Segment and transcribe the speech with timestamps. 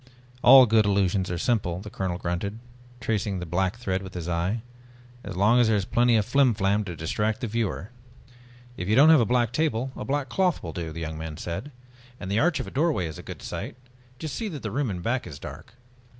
[0.41, 2.57] "All good illusions are simple," the colonel grunted,
[2.99, 4.63] tracing the black thread with his eye.
[5.23, 7.91] "As long as there is plenty of flimflam to distract the viewer."
[8.77, 11.37] "If you don't have a black table, a black cloth will do," the young man
[11.37, 11.71] said.
[12.19, 13.75] "And the arch of a doorway is a good site,
[14.17, 15.75] just see that the room in back is dark."